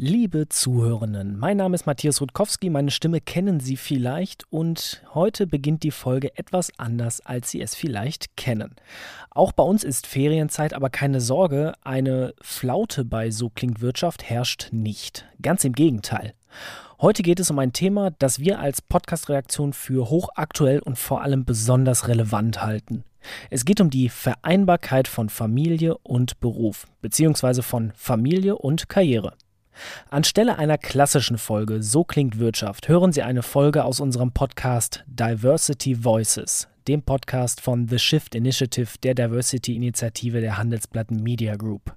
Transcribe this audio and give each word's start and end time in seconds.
Liebe 0.00 0.48
Zuhörenden, 0.48 1.36
mein 1.40 1.56
Name 1.56 1.74
ist 1.74 1.86
Matthias 1.86 2.20
Rutkowski, 2.20 2.70
meine 2.70 2.92
Stimme 2.92 3.20
kennen 3.20 3.58
Sie 3.58 3.76
vielleicht 3.76 4.44
und 4.48 5.02
heute 5.12 5.48
beginnt 5.48 5.82
die 5.82 5.90
Folge 5.90 6.38
etwas 6.38 6.70
anders, 6.78 7.20
als 7.26 7.50
Sie 7.50 7.60
es 7.60 7.74
vielleicht 7.74 8.36
kennen. 8.36 8.76
Auch 9.30 9.50
bei 9.50 9.64
uns 9.64 9.82
ist 9.82 10.06
Ferienzeit, 10.06 10.72
aber 10.72 10.88
keine 10.88 11.20
Sorge, 11.20 11.72
eine 11.82 12.32
Flaute 12.40 13.04
bei 13.04 13.32
So 13.32 13.50
klingt 13.50 13.80
Wirtschaft 13.80 14.22
herrscht 14.22 14.68
nicht. 14.70 15.26
Ganz 15.42 15.64
im 15.64 15.72
Gegenteil. 15.72 16.32
Heute 17.00 17.24
geht 17.24 17.40
es 17.40 17.50
um 17.50 17.58
ein 17.58 17.72
Thema, 17.72 18.12
das 18.20 18.38
wir 18.38 18.60
als 18.60 18.80
Podcast-Reaktion 18.80 19.72
für 19.72 20.10
hochaktuell 20.10 20.78
und 20.78 20.96
vor 20.96 21.22
allem 21.22 21.44
besonders 21.44 22.06
relevant 22.06 22.62
halten. 22.62 23.02
Es 23.50 23.64
geht 23.64 23.80
um 23.80 23.90
die 23.90 24.10
Vereinbarkeit 24.10 25.08
von 25.08 25.28
Familie 25.28 25.98
und 26.04 26.38
Beruf, 26.38 26.86
beziehungsweise 27.02 27.64
von 27.64 27.90
Familie 27.96 28.56
und 28.58 28.88
Karriere. 28.88 29.34
Anstelle 30.10 30.58
einer 30.58 30.78
klassischen 30.78 31.38
Folge 31.38 31.82
So 31.82 32.04
klingt 32.04 32.38
Wirtschaft 32.38 32.88
hören 32.88 33.12
Sie 33.12 33.22
eine 33.22 33.42
Folge 33.42 33.84
aus 33.84 34.00
unserem 34.00 34.32
Podcast 34.32 35.04
Diversity 35.06 36.04
Voices, 36.04 36.68
dem 36.86 37.02
Podcast 37.02 37.60
von 37.60 37.88
The 37.88 37.98
Shift 37.98 38.34
Initiative 38.34 38.98
der 39.02 39.14
Diversity-Initiative 39.14 40.40
der 40.40 40.58
Handelsblatt 40.58 41.10
Media 41.10 41.56
Group. 41.56 41.94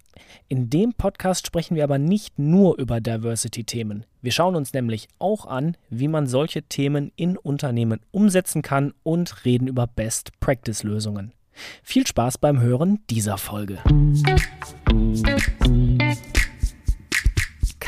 In 0.48 0.70
dem 0.70 0.94
Podcast 0.94 1.48
sprechen 1.48 1.76
wir 1.76 1.84
aber 1.84 1.98
nicht 1.98 2.38
nur 2.38 2.78
über 2.78 3.00
Diversity-Themen. 3.00 4.06
Wir 4.22 4.32
schauen 4.32 4.56
uns 4.56 4.74
nämlich 4.74 5.08
auch 5.20 5.46
an, 5.46 5.78
wie 5.90 6.08
man 6.08 6.28
solche 6.28 6.64
Themen 6.64 7.12
in 7.16 7.38
Unternehmen 7.38 8.02
umsetzen 8.12 8.62
kann 8.62 8.94
und 9.04 9.46
reden 9.46 9.68
über 9.68 9.88
Best-Practice-Lösungen. 9.88 11.34
Viel 11.84 12.08
Spaß 12.08 12.38
beim 12.38 12.62
Hören 12.62 13.00
dieser 13.10 13.38
Folge. 13.38 13.80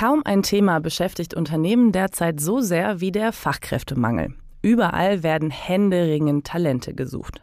Kaum 0.03 0.21
ein 0.25 0.43
Thema 0.43 0.81
beschäftigt 0.81 1.33
Unternehmen 1.33 1.93
derzeit 1.93 2.41
so 2.41 2.59
sehr 2.59 2.99
wie 2.99 3.13
der 3.13 3.31
Fachkräftemangel. 3.31 4.33
Überall 4.61 5.23
werden 5.23 5.49
händeringend 5.49 6.45
Talente 6.45 6.93
gesucht. 6.93 7.41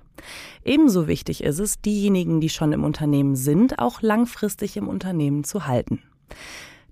Ebenso 0.63 1.09
wichtig 1.09 1.43
ist 1.43 1.59
es, 1.59 1.81
diejenigen, 1.81 2.39
die 2.43 2.51
schon 2.51 2.75
im 2.75 2.85
Unternehmen 2.85 3.35
sind, 3.35 3.79
auch 3.79 4.03
langfristig 4.03 4.77
im 4.77 4.89
Unternehmen 4.89 5.43
zu 5.43 5.67
halten. 5.67 6.03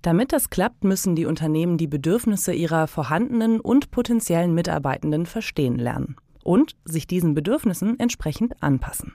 Damit 0.01 0.33
das 0.33 0.49
klappt, 0.49 0.83
müssen 0.83 1.15
die 1.15 1.27
Unternehmen 1.27 1.77
die 1.77 1.85
Bedürfnisse 1.85 2.51
ihrer 2.51 2.87
vorhandenen 2.87 3.59
und 3.59 3.91
potenziellen 3.91 4.55
Mitarbeitenden 4.55 5.27
verstehen 5.27 5.77
lernen 5.77 6.15
und 6.43 6.77
sich 6.83 7.05
diesen 7.05 7.35
Bedürfnissen 7.35 7.99
entsprechend 7.99 8.63
anpassen. 8.63 9.13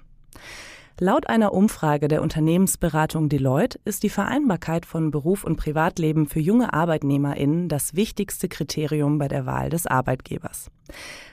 Laut 1.01 1.29
einer 1.29 1.53
Umfrage 1.53 2.07
der 2.07 2.23
Unternehmensberatung 2.23 3.29
Deloitte 3.29 3.81
ist 3.85 4.05
die 4.05 4.09
Vereinbarkeit 4.09 4.87
von 4.87 5.11
Beruf 5.11 5.43
und 5.43 5.57
Privatleben 5.57 6.29
für 6.29 6.39
junge 6.39 6.73
Arbeitnehmerinnen 6.73 7.69
das 7.69 7.95
wichtigste 7.95 8.49
Kriterium 8.49 9.19
bei 9.19 9.27
der 9.27 9.45
Wahl 9.45 9.71
des 9.71 9.89
Arbeitgebers. 9.89 10.71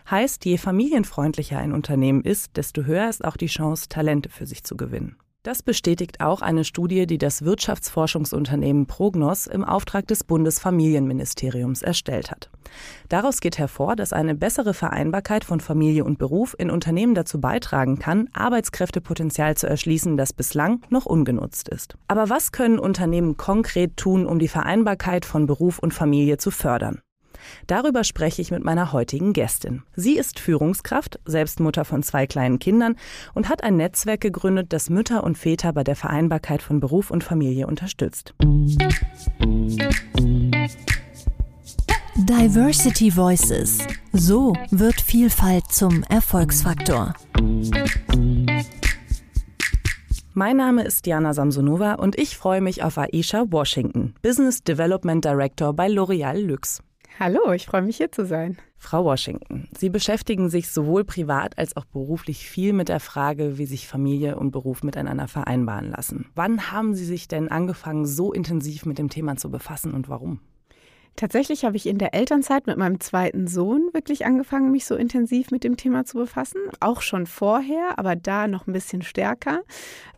Heißt, 0.09 0.45
je 0.45 0.58
familienfreundlicher 0.58 1.59
ein 1.59 1.73
Unternehmen 1.73 2.23
ist, 2.23 2.58
desto 2.58 2.86
höher 2.86 3.08
ist 3.08 3.23
auch 3.23 3.38
die 3.38 3.45
Chance, 3.45 3.88
Talente 3.88 4.30
für 4.30 4.48
sich 4.48 4.64
zu 4.64 4.76
gewinnen. 4.76 5.16
Das 5.44 5.64
bestätigt 5.64 6.22
auch 6.22 6.44
eine 6.44 6.64
Studie, 6.64 7.08
die 7.08 7.17
das 7.17 7.44
Wirtschaftsforschungsunternehmen 7.44 8.86
Prognos 8.86 9.47
im 9.47 9.64
Auftrag 9.64 10.06
des 10.06 10.23
Bundesfamilienministeriums 10.23 11.81
erstellt 11.81 12.30
hat. 12.30 12.52
Daraus 13.09 13.42
geht 13.42 13.58
hervor, 13.58 13.95
dass 13.95 14.14
eine 14.14 14.36
bessere 14.36 14.75
Vereinbarkeit 14.75 15.44
von 15.44 15.59
Familie 15.59 16.03
und 16.03 16.19
Beruf 16.19 16.56
in 16.59 16.69
Unternehmen 16.69 17.16
dazu 17.16 17.42
beitragen 17.42 17.97
kann, 17.97 18.30
Arbeitskräftepotenzial 18.34 19.58
zu 19.58 19.66
erschließen, 19.66 20.16
das 20.16 20.31
bislang 20.31 20.81
noch 20.89 21.08
ungenutzt 21.08 21.69
ist. 21.69 21.95
Aber 22.08 22.30
was 22.30 22.52
können 22.52 22.78
Unternehmen 22.78 23.36
konkret 23.36 23.97
tun, 23.97 24.28
um 24.28 24.38
die 24.38 24.47
Vereinbarkeit 24.47 25.25
von 25.25 25.47
Beruf 25.47 25.80
und 25.80 25.92
Familie 25.92 26.38
zu 26.38 26.52
fördern? 26.52 27.02
Darüber 27.67 28.03
spreche 28.03 28.42
ich 28.42 28.52
mit 28.52 28.64
meiner 28.64 28.92
heutigen 28.92 29.34
Gästin. 29.34 29.84
Sie 29.95 30.17
ist 30.17 30.39
Führungskraft, 30.39 31.20
selbst 31.25 31.59
Mutter 31.59 31.86
von 31.86 32.03
zwei 32.03 32.28
kleinen 32.28 32.59
Kindern 32.59 32.96
und 33.34 33.50
hat 33.50 33.63
ein 33.63 33.78
Netzwerk 33.78 34.22
gegründet, 34.22 34.74
das 34.74 34.90
Mütter 34.90 35.24
und 35.24 35.38
Väter 35.38 35.74
bei 35.74 35.84
der 35.84 35.96
Vereinbarkeit 35.96 36.62
von 36.62 36.79
Beruf 36.79 37.12
und 37.12 37.24
Familie 37.24 37.68
unterstützt. 37.68 38.34
Diversity 42.16 43.16
Voices. 43.16 43.79
So 44.13 44.53
wird 44.69 45.02
Vielfalt 45.02 45.68
zum 45.69 46.03
Erfolgsfaktor. 46.03 47.13
Mein 50.34 50.58
Name 50.58 50.84
ist 50.84 51.06
Diana 51.06 51.34
Samsonova 51.34 51.96
und 51.96 52.18
ich 52.18 52.38
freue 52.38 52.62
mich 52.62 52.84
auf 52.84 52.97
Aisha 52.97 53.46
Washington, 53.50 54.16
Business 54.22 54.63
Development 54.63 55.23
Director 55.23 55.73
bei 55.73 55.88
L'Oreal 55.88 56.40
Luxe. 56.40 56.81
Hallo, 57.24 57.52
ich 57.52 57.68
freue 57.68 57.84
mich 57.84 57.98
hier 57.98 58.12
zu 58.12 58.26
sein. 58.26 58.58
Frau 58.78 59.06
Washington, 59.06 59.70
Sie 59.78 59.92
beschäftigen 59.92 60.50
sich 60.50 60.72
sowohl 60.72 61.04
privat 61.04 61.56
als 61.56 61.78
auch 61.78 61.86
beruflich 61.86 62.50
viel 62.50 62.74
mit 62.74 62.90
der 62.90 63.00
Frage, 63.00 63.59
wie 63.59 63.68
sich 63.68 63.88
Familie 63.88 64.38
und 64.38 64.50
Beruf 64.50 64.82
miteinander 64.82 65.28
vereinbaren 65.28 65.92
lassen. 65.92 66.32
Wann 66.34 66.72
haben 66.72 66.96
Sie 66.96 67.06
sich 67.06 67.28
denn 67.28 67.50
angefangen, 67.50 68.08
so 68.08 68.34
intensiv 68.34 68.88
mit 68.88 68.98
dem 68.98 69.09
Thema 69.09 69.36
zu 69.36 69.52
befassen 69.52 69.94
und 69.94 70.09
warum? 70.09 70.40
Tatsächlich 71.16 71.66
habe 71.66 71.77
ich 71.77 71.85
in 71.88 71.97
der 71.97 72.13
Elternzeit 72.13 72.67
mit 72.67 72.77
meinem 72.77 72.99
zweiten 72.99 73.47
Sohn 73.47 73.89
wirklich 73.94 74.25
angefangen, 74.25 74.72
mich 74.72 74.85
so 74.85 74.95
intensiv 74.95 75.51
mit 75.51 75.63
dem 75.63 75.77
Thema 75.77 76.05
zu 76.05 76.17
befassen. 76.17 76.61
Auch 76.79 77.01
schon 77.01 77.27
vorher, 77.27 77.99
aber 77.99 78.16
da 78.16 78.47
noch 78.47 78.66
ein 78.66 78.73
bisschen 78.73 79.01
stärker. 79.01 79.61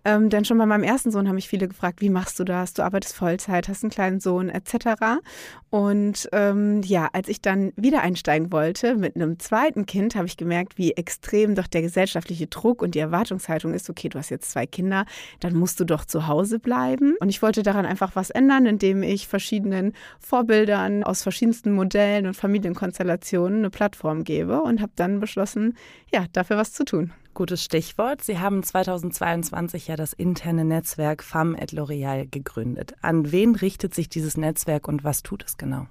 Ähm, 0.06 0.30
denn 0.30 0.44
schon 0.44 0.58
bei 0.58 0.66
meinem 0.66 0.84
ersten 0.84 1.12
Sohn 1.12 1.28
haben 1.28 1.36
mich 1.36 1.48
viele 1.48 1.68
gefragt, 1.68 2.02
wie 2.02 2.10
machst 2.10 2.38
du 2.38 2.44
das? 2.44 2.74
Du 2.74 2.84
arbeitest 2.84 3.16
Vollzeit, 3.16 3.70
hast 3.70 3.84
einen 3.84 3.92
kleinen 3.92 4.20
Sohn 4.20 4.50
etc. 4.50 5.22
Und 5.70 6.28
ähm, 6.34 6.82
ja, 6.84 7.10
als 7.14 7.30
ich 7.30 7.42
dann 7.42 7.72
wieder 7.78 8.02
einsteigen 8.02 8.52
wollte 8.52 8.96
mit 8.96 9.16
einem 9.16 9.40
zweiten 9.40 9.86
Kind, 9.86 10.16
habe 10.16 10.28
ich 10.28 10.36
gemerkt, 10.36 10.78
wie 10.78 10.92
extrem 10.92 11.56
doch 11.56 11.68
der 11.68 11.82
gesellschaftliche 11.82 12.48
Druck 12.48 12.82
und 12.82 12.96
die 12.96 13.00
Erwartungshaltung 13.00 13.74
ist, 13.74 13.90
okay, 13.90 14.10
du 14.10 14.20
hast 14.20 14.30
jetzt 14.30 14.52
zwei 14.52 14.68
Kinder, 14.68 15.06
dann 15.40 15.56
musst 15.56 15.80
du 15.80 15.86
doch 15.86 16.04
zu 16.04 16.28
Hause 16.28 16.60
bleiben. 16.60 17.16
Und 17.22 17.30
ich 17.30 17.42
wollte 17.42 17.64
daran 17.64 17.86
einfach 17.86 18.16
was 18.16 18.30
ändern, 18.30 18.66
indem 18.66 19.04
ich 19.04 19.30
verschiedenen 19.30 19.94
Vorbildern 20.20 20.83
aus 21.04 21.24
verschiedensten 21.24 21.72
Modellen 21.74 22.28
und 22.28 22.36
Familienkonstellationen 22.36 23.60
eine 23.60 23.70
Plattform 23.70 24.24
gebe 24.24 24.62
und 24.62 24.82
habe 24.82 24.92
dann 24.96 25.20
beschlossen, 25.20 25.78
ja, 26.12 26.26
dafür 26.34 26.58
was 26.58 26.74
zu 26.74 26.86
tun. 26.86 27.12
Gutes 27.34 27.64
Stichwort. 27.64 28.24
Sie 28.24 28.38
haben 28.38 28.62
2022 28.62 29.88
ja 29.88 29.96
das 29.96 30.14
interne 30.14 30.66
Netzwerk 30.66 31.24
FAM 31.24 31.56
et 31.56 31.72
L'Oréal 31.72 32.30
gegründet. 32.30 32.94
An 33.02 33.32
wen 33.32 33.56
richtet 33.56 33.96
sich 33.96 34.10
dieses 34.10 34.38
Netzwerk 34.38 34.88
und 34.88 35.04
was 35.04 35.24
tut 35.24 35.44
es 35.44 35.58
genau? 35.58 35.88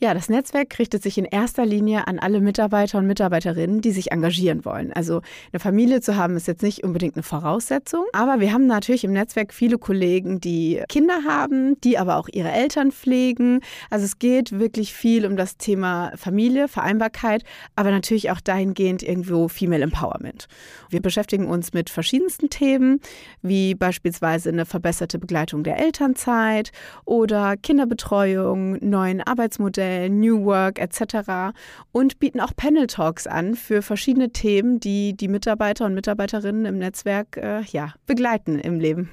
Ja, 0.00 0.12
das 0.12 0.28
Netzwerk 0.28 0.76
richtet 0.80 1.04
sich 1.04 1.18
in 1.18 1.24
erster 1.24 1.64
Linie 1.64 2.08
an 2.08 2.18
alle 2.18 2.40
Mitarbeiter 2.40 2.98
und 2.98 3.06
Mitarbeiterinnen, 3.06 3.80
die 3.80 3.92
sich 3.92 4.10
engagieren 4.10 4.64
wollen. 4.64 4.92
Also 4.92 5.22
eine 5.52 5.60
Familie 5.60 6.00
zu 6.00 6.16
haben 6.16 6.36
ist 6.36 6.48
jetzt 6.48 6.64
nicht 6.64 6.82
unbedingt 6.82 7.14
eine 7.14 7.22
Voraussetzung, 7.22 8.04
aber 8.12 8.40
wir 8.40 8.52
haben 8.52 8.66
natürlich 8.66 9.04
im 9.04 9.12
Netzwerk 9.12 9.54
viele 9.54 9.78
Kollegen, 9.78 10.40
die 10.40 10.82
Kinder 10.88 11.20
haben, 11.24 11.80
die 11.82 11.96
aber 11.96 12.16
auch 12.16 12.28
ihre 12.30 12.50
Eltern 12.50 12.90
pflegen. 12.90 13.60
Also 13.88 14.04
es 14.04 14.18
geht 14.18 14.58
wirklich 14.58 14.92
viel 14.92 15.26
um 15.26 15.36
das 15.36 15.58
Thema 15.58 16.10
Familie, 16.16 16.66
Vereinbarkeit, 16.66 17.44
aber 17.76 17.92
natürlich 17.92 18.32
auch 18.32 18.40
dahingehend 18.40 19.04
irgendwo 19.04 19.46
Female 19.46 19.84
Empowerment. 19.84 20.48
Wir 20.90 21.02
beschäftigen 21.02 21.46
uns 21.46 21.72
mit 21.72 21.88
verschiedensten 21.88 22.50
Themen, 22.50 23.00
wie 23.42 23.76
beispielsweise 23.76 24.48
eine 24.48 24.66
verbesserte 24.66 25.20
Begleitung 25.20 25.62
der 25.62 25.78
Elternzeit 25.78 26.72
oder 27.04 27.56
Kinderbetreuung, 27.56 28.78
neuen 28.80 29.20
Arbeitsmodellen 29.20 29.83
Geschäftsmodell, 29.84 30.08
New 30.08 30.44
Work 30.44 30.78
etc. 30.78 31.56
und 31.92 32.18
bieten 32.18 32.40
auch 32.40 32.54
Panel 32.56 32.86
Talks 32.86 33.26
an 33.26 33.54
für 33.54 33.82
verschiedene 33.82 34.30
Themen, 34.30 34.80
die 34.80 35.16
die 35.16 35.28
Mitarbeiter 35.28 35.86
und 35.86 35.94
Mitarbeiterinnen 35.94 36.64
im 36.64 36.78
Netzwerk 36.78 37.36
äh, 37.36 37.62
ja, 37.62 37.94
begleiten 38.06 38.58
im 38.58 38.80
Leben. 38.80 39.10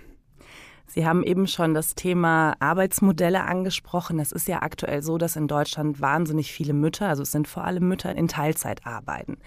Sie 0.88 1.06
haben 1.06 1.24
eben 1.24 1.48
schon 1.48 1.74
das 1.74 1.96
Thema 1.96 2.56
Arbeitsmodelle 2.60 3.44
angesprochen. 3.44 4.20
Es 4.20 4.34
ist 4.34 4.48
ja 4.50 4.62
aktuell 4.62 5.02
so, 5.02 5.18
dass 5.18 5.38
in 5.38 5.48
Deutschland 5.48 6.02
wahnsinnig 6.02 6.52
viele 6.52 6.74
Mütter, 6.74 7.08
also 7.08 7.24
es 7.24 7.32
sind 7.32 7.48
vor 7.48 7.64
allem 7.64 7.88
Mütter, 7.88 8.14
in 8.14 8.28
Teilzeit 8.28 8.86
arbeiten. 8.86 9.38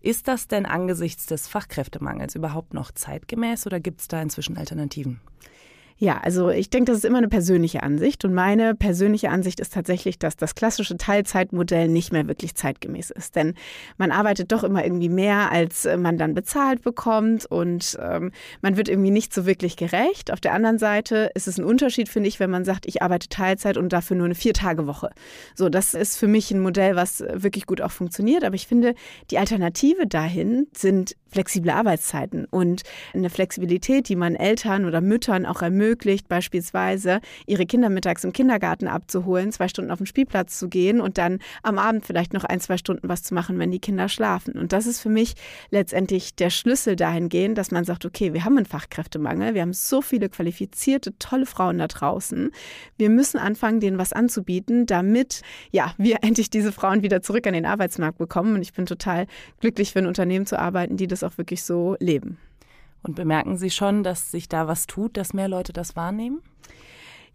Ist 0.00 0.26
das 0.26 0.48
denn 0.48 0.66
angesichts 0.66 1.26
des 1.26 1.46
Fachkräftemangels 1.46 2.34
überhaupt 2.34 2.74
noch 2.74 2.90
zeitgemäß 2.90 3.66
oder 3.66 3.78
gibt 3.78 4.00
es 4.00 4.08
da 4.08 4.20
inzwischen 4.20 4.56
Alternativen? 4.56 5.20
Ja, 6.02 6.18
also 6.22 6.48
ich 6.48 6.70
denke, 6.70 6.90
das 6.90 7.00
ist 7.00 7.04
immer 7.04 7.18
eine 7.18 7.28
persönliche 7.28 7.82
Ansicht. 7.82 8.24
Und 8.24 8.32
meine 8.32 8.74
persönliche 8.74 9.28
Ansicht 9.28 9.60
ist 9.60 9.74
tatsächlich, 9.74 10.18
dass 10.18 10.34
das 10.34 10.54
klassische 10.54 10.96
Teilzeitmodell 10.96 11.88
nicht 11.88 12.10
mehr 12.10 12.26
wirklich 12.26 12.54
zeitgemäß 12.54 13.10
ist. 13.10 13.36
Denn 13.36 13.52
man 13.98 14.10
arbeitet 14.10 14.50
doch 14.50 14.64
immer 14.64 14.82
irgendwie 14.82 15.10
mehr, 15.10 15.52
als 15.52 15.84
äh, 15.84 15.98
man 15.98 16.16
dann 16.16 16.32
bezahlt 16.32 16.80
bekommt. 16.80 17.44
Und 17.44 17.98
ähm, 18.00 18.32
man 18.62 18.78
wird 18.78 18.88
irgendwie 18.88 19.10
nicht 19.10 19.34
so 19.34 19.44
wirklich 19.44 19.76
gerecht. 19.76 20.32
Auf 20.32 20.40
der 20.40 20.54
anderen 20.54 20.78
Seite 20.78 21.32
ist 21.34 21.46
es 21.46 21.58
ein 21.58 21.66
Unterschied, 21.66 22.08
finde 22.08 22.30
ich, 22.30 22.40
wenn 22.40 22.48
man 22.50 22.64
sagt, 22.64 22.86
ich 22.86 23.02
arbeite 23.02 23.28
Teilzeit 23.28 23.76
und 23.76 23.92
dafür 23.92 24.16
nur 24.16 24.24
eine 24.24 24.34
Vier-Tage-Woche. 24.34 25.10
So, 25.54 25.68
das 25.68 25.92
ist 25.92 26.16
für 26.16 26.28
mich 26.28 26.50
ein 26.50 26.60
Modell, 26.60 26.96
was 26.96 27.22
wirklich 27.30 27.66
gut 27.66 27.82
auch 27.82 27.92
funktioniert. 27.92 28.42
Aber 28.44 28.54
ich 28.54 28.66
finde, 28.66 28.94
die 29.30 29.36
Alternative 29.36 30.06
dahin 30.06 30.66
sind 30.74 31.14
flexible 31.28 31.70
Arbeitszeiten 31.70 32.46
und 32.46 32.84
eine 33.12 33.28
Flexibilität, 33.28 34.08
die 34.08 34.16
man 34.16 34.34
Eltern 34.34 34.86
oder 34.86 35.02
Müttern 35.02 35.44
auch 35.44 35.60
ermöglicht 35.60 35.89
ermöglicht, 35.90 36.28
beispielsweise 36.28 37.20
ihre 37.46 37.66
Kinder 37.66 37.88
mittags 37.88 38.22
im 38.22 38.32
Kindergarten 38.32 38.86
abzuholen, 38.86 39.50
zwei 39.50 39.66
Stunden 39.68 39.90
auf 39.90 39.98
den 39.98 40.06
Spielplatz 40.06 40.58
zu 40.58 40.68
gehen 40.68 41.00
und 41.00 41.18
dann 41.18 41.38
am 41.62 41.78
Abend 41.78 42.06
vielleicht 42.06 42.32
noch 42.32 42.44
ein, 42.44 42.60
zwei 42.60 42.76
Stunden 42.76 43.08
was 43.08 43.22
zu 43.22 43.34
machen, 43.34 43.58
wenn 43.58 43.72
die 43.72 43.80
Kinder 43.80 44.08
schlafen. 44.08 44.54
Und 44.54 44.72
das 44.72 44.86
ist 44.86 45.00
für 45.00 45.08
mich 45.08 45.34
letztendlich 45.70 46.34
der 46.36 46.50
Schlüssel 46.50 46.94
dahingehend, 46.94 47.58
dass 47.58 47.72
man 47.72 47.84
sagt, 47.84 48.04
okay, 48.04 48.32
wir 48.32 48.44
haben 48.44 48.56
einen 48.56 48.66
Fachkräftemangel, 48.66 49.54
wir 49.54 49.62
haben 49.62 49.72
so 49.72 50.00
viele 50.00 50.28
qualifizierte, 50.28 51.16
tolle 51.18 51.46
Frauen 51.46 51.78
da 51.78 51.88
draußen. 51.88 52.52
Wir 52.96 53.10
müssen 53.10 53.38
anfangen, 53.38 53.80
denen 53.80 53.98
was 53.98 54.12
anzubieten, 54.12 54.86
damit 54.86 55.42
ja, 55.72 55.92
wir 55.98 56.18
endlich 56.22 56.50
diese 56.50 56.72
Frauen 56.72 57.02
wieder 57.02 57.20
zurück 57.20 57.46
an 57.46 57.54
den 57.54 57.66
Arbeitsmarkt 57.66 58.18
bekommen. 58.18 58.54
Und 58.54 58.62
ich 58.62 58.72
bin 58.72 58.86
total 58.86 59.26
glücklich, 59.60 59.92
für 59.92 59.98
ein 59.98 60.06
Unternehmen 60.06 60.46
zu 60.46 60.58
arbeiten, 60.58 60.96
die 60.96 61.08
das 61.08 61.24
auch 61.24 61.36
wirklich 61.36 61.64
so 61.64 61.96
leben. 61.98 62.38
Und 63.02 63.14
bemerken 63.14 63.56
Sie 63.56 63.70
schon, 63.70 64.02
dass 64.02 64.30
sich 64.30 64.48
da 64.48 64.68
was 64.68 64.86
tut, 64.86 65.16
dass 65.16 65.32
mehr 65.32 65.48
Leute 65.48 65.72
das 65.72 65.96
wahrnehmen? 65.96 66.42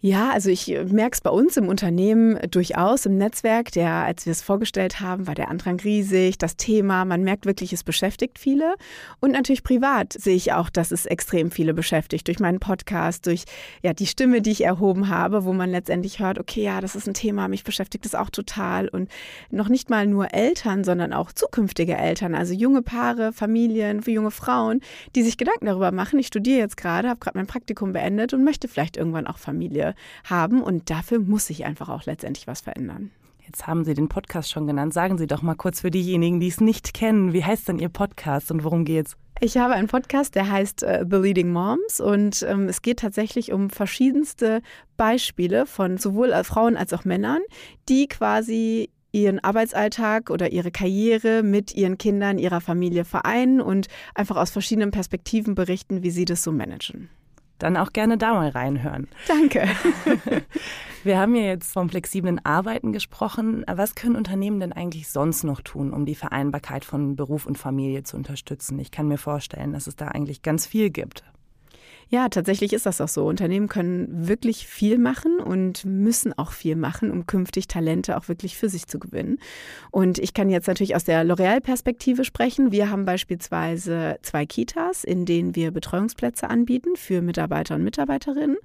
Ja, 0.01 0.29
also 0.29 0.51
ich 0.51 0.71
äh, 0.71 0.83
merke 0.83 1.15
es 1.15 1.21
bei 1.21 1.31
uns 1.31 1.57
im 1.57 1.67
Unternehmen 1.67 2.37
durchaus, 2.51 3.07
im 3.07 3.17
Netzwerk. 3.17 3.71
Der, 3.71 3.91
als 3.91 4.25
wir 4.27 4.31
es 4.31 4.43
vorgestellt 4.43 4.99
haben, 4.99 5.25
war 5.25 5.33
der 5.33 5.49
Andrang 5.49 5.79
riesig, 5.79 6.37
das 6.37 6.57
Thema, 6.57 7.05
man 7.05 7.23
merkt 7.23 7.47
wirklich, 7.47 7.73
es 7.73 7.83
beschäftigt 7.83 8.37
viele. 8.37 8.75
Und 9.19 9.31
natürlich 9.31 9.63
privat 9.63 10.13
sehe 10.13 10.35
ich 10.35 10.53
auch, 10.53 10.69
dass 10.69 10.91
es 10.91 11.07
extrem 11.07 11.49
viele 11.49 11.73
beschäftigt. 11.73 12.27
Durch 12.27 12.39
meinen 12.39 12.59
Podcast, 12.59 13.25
durch 13.25 13.45
ja, 13.81 13.93
die 13.93 14.05
Stimme, 14.05 14.41
die 14.43 14.51
ich 14.51 14.63
erhoben 14.63 15.09
habe, 15.09 15.43
wo 15.43 15.53
man 15.53 15.71
letztendlich 15.71 16.19
hört, 16.19 16.37
okay, 16.37 16.63
ja, 16.63 16.81
das 16.81 16.95
ist 16.95 17.07
ein 17.07 17.15
Thema, 17.15 17.47
mich 17.47 17.63
beschäftigt 17.63 18.05
es 18.05 18.13
auch 18.13 18.29
total. 18.29 18.89
Und 18.89 19.09
noch 19.49 19.69
nicht 19.69 19.89
mal 19.89 20.05
nur 20.05 20.35
Eltern, 20.35 20.83
sondern 20.83 21.13
auch 21.13 21.31
zukünftige 21.31 21.97
Eltern, 21.97 22.35
also 22.35 22.53
junge 22.53 22.83
Paare, 22.83 23.33
Familien, 23.33 24.01
junge 24.05 24.31
Frauen, 24.31 24.81
die 25.15 25.23
sich 25.23 25.37
Gedanken 25.37 25.65
darüber 25.65 25.91
machen. 25.91 26.19
Ich 26.19 26.27
studiere 26.27 26.59
jetzt 26.59 26.77
gerade, 26.77 27.09
habe 27.09 27.19
gerade 27.19 27.39
mein 27.39 27.47
Praktikum 27.47 27.91
beendet 27.91 28.33
und 28.33 28.43
möchte 28.43 28.67
vielleicht 28.67 28.97
irgendwann 28.97 29.25
auch 29.25 29.39
Familie 29.39 29.94
haben. 30.23 30.61
Und 30.61 30.89
dafür 30.89 31.19
muss 31.19 31.47
sich 31.47 31.65
einfach 31.65 31.89
auch 31.89 32.05
letztendlich 32.05 32.47
was 32.47 32.61
verändern. 32.61 33.11
Jetzt 33.45 33.67
haben 33.67 33.85
Sie 33.85 33.93
den 33.93 34.09
Podcast 34.09 34.51
schon 34.51 34.65
genannt. 34.65 34.93
Sagen 34.93 35.17
Sie 35.17 35.27
doch 35.27 35.41
mal 35.41 35.55
kurz 35.55 35.81
für 35.81 35.91
diejenigen, 35.91 36.39
die 36.39 36.47
es 36.47 36.61
nicht 36.61 36.93
kennen, 36.93 37.33
wie 37.33 37.43
heißt 37.43 37.67
denn 37.67 37.77
Ihr 37.77 37.89
Podcast 37.89 38.51
und 38.51 38.63
worum 38.63 38.85
geht's? 38.85 39.15
Ich 39.41 39.57
habe 39.57 39.73
einen 39.73 39.87
Podcast, 39.87 40.35
der 40.35 40.49
heißt 40.49 40.83
äh, 40.83 41.05
The 41.09 41.17
Leading 41.17 41.51
Moms 41.51 41.99
und 41.99 42.41
ähm, 42.43 42.69
es 42.69 42.81
geht 42.81 42.99
tatsächlich 42.99 43.51
um 43.51 43.69
verschiedenste 43.69 44.61
Beispiele 44.95 45.65
von 45.65 45.97
sowohl 45.97 46.33
Frauen 46.43 46.77
als 46.77 46.93
auch 46.93 47.03
Männern, 47.03 47.41
die 47.89 48.07
quasi 48.07 48.89
ihren 49.11 49.39
Arbeitsalltag 49.43 50.29
oder 50.29 50.51
ihre 50.51 50.71
Karriere 50.71 51.43
mit 51.43 51.75
ihren 51.75 51.97
Kindern, 51.97 52.37
ihrer 52.37 52.61
Familie 52.61 53.05
vereinen 53.05 53.61
und 53.61 53.87
einfach 54.13 54.37
aus 54.37 54.51
verschiedenen 54.51 54.91
Perspektiven 54.91 55.53
berichten, 55.53 56.01
wie 56.01 56.11
sie 56.11 56.25
das 56.25 56.41
so 56.41 56.51
managen 56.51 57.09
dann 57.65 57.77
auch 57.77 57.93
gerne 57.93 58.17
da 58.17 58.33
mal 58.33 58.49
reinhören. 58.49 59.07
Danke. 59.27 59.67
Wir 61.03 61.19
haben 61.19 61.35
ja 61.35 61.43
jetzt 61.43 61.73
vom 61.73 61.89
flexiblen 61.89 62.43
Arbeiten 62.45 62.93
gesprochen. 62.93 63.65
Was 63.67 63.95
können 63.95 64.15
Unternehmen 64.15 64.59
denn 64.59 64.71
eigentlich 64.71 65.09
sonst 65.09 65.43
noch 65.43 65.61
tun, 65.61 65.91
um 65.91 66.05
die 66.05 66.15
Vereinbarkeit 66.15 66.85
von 66.85 67.15
Beruf 67.15 67.45
und 67.45 67.57
Familie 67.57 68.03
zu 68.03 68.17
unterstützen? 68.17 68.79
Ich 68.79 68.91
kann 68.91 69.07
mir 69.07 69.17
vorstellen, 69.17 69.73
dass 69.73 69.87
es 69.87 69.95
da 69.95 70.07
eigentlich 70.09 70.43
ganz 70.43 70.65
viel 70.67 70.91
gibt. 70.91 71.23
Ja, 72.09 72.29
tatsächlich 72.29 72.71
ist 72.73 72.85
das 72.85 73.01
auch 73.01 73.07
so. 73.07 73.25
Unternehmen 73.25 73.67
können 73.67 74.27
wirklich 74.27 74.67
viel 74.67 74.97
machen 74.97 75.39
und 75.39 75.85
müssen 75.85 76.37
auch 76.37 76.51
viel 76.51 76.75
machen, 76.75 77.09
um 77.09 77.25
künftig 77.25 77.67
Talente 77.67 78.17
auch 78.17 78.27
wirklich 78.27 78.57
für 78.57 78.69
sich 78.69 78.87
zu 78.87 78.99
gewinnen. 78.99 79.39
Und 79.91 80.19
ich 80.19 80.33
kann 80.33 80.49
jetzt 80.49 80.67
natürlich 80.67 80.95
aus 80.95 81.03
der 81.03 81.25
L'Oreal-Perspektive 81.25 82.23
sprechen. 82.23 82.71
Wir 82.71 82.91
haben 82.91 83.05
beispielsweise 83.05 84.17
zwei 84.21 84.45
Kitas, 84.45 85.03
in 85.03 85.25
denen 85.25 85.55
wir 85.55 85.71
Betreuungsplätze 85.71 86.49
anbieten 86.49 86.95
für 86.95 87.21
Mitarbeiter 87.21 87.75
und 87.75 87.83
Mitarbeiterinnen. 87.83 88.57